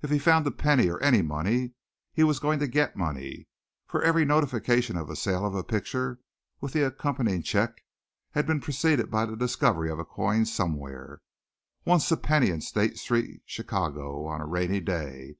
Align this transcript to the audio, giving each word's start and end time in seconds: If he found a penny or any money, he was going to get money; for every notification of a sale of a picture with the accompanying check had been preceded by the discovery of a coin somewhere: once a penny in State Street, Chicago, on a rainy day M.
If 0.00 0.10
he 0.10 0.20
found 0.20 0.46
a 0.46 0.52
penny 0.52 0.88
or 0.88 1.02
any 1.02 1.22
money, 1.22 1.72
he 2.12 2.22
was 2.22 2.38
going 2.38 2.60
to 2.60 2.68
get 2.68 2.94
money; 2.94 3.48
for 3.88 4.00
every 4.00 4.24
notification 4.24 4.96
of 4.96 5.10
a 5.10 5.16
sale 5.16 5.44
of 5.44 5.56
a 5.56 5.64
picture 5.64 6.20
with 6.60 6.72
the 6.72 6.84
accompanying 6.86 7.42
check 7.42 7.82
had 8.30 8.46
been 8.46 8.60
preceded 8.60 9.10
by 9.10 9.26
the 9.26 9.34
discovery 9.34 9.90
of 9.90 9.98
a 9.98 10.04
coin 10.04 10.44
somewhere: 10.44 11.20
once 11.84 12.12
a 12.12 12.16
penny 12.16 12.50
in 12.50 12.60
State 12.60 12.96
Street, 12.96 13.42
Chicago, 13.44 14.24
on 14.26 14.40
a 14.40 14.46
rainy 14.46 14.78
day 14.78 15.30
M. 15.30 15.36